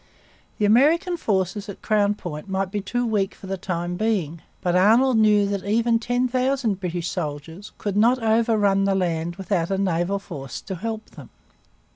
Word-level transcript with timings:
The 0.57 0.65
American 0.65 1.15
forces 1.15 1.69
at 1.69 1.83
Crown 1.83 2.15
Point 2.15 2.49
might 2.49 2.71
be 2.71 2.81
too 2.81 3.05
weak 3.05 3.35
for 3.35 3.45
the 3.45 3.55
time 3.55 3.97
being. 3.97 4.41
But 4.61 4.75
Arnold 4.75 5.19
knew 5.19 5.45
that 5.49 5.63
even 5.63 5.99
ten 5.99 6.27
thousand 6.27 6.79
British 6.79 7.07
soldiers 7.09 7.71
could 7.77 7.95
not 7.95 8.17
overrun 8.17 8.85
the 8.85 8.95
land 8.95 9.35
without 9.35 9.69
a 9.69 9.77
naval 9.77 10.17
force 10.17 10.59
to 10.61 10.73
help 10.73 11.11
them. 11.11 11.29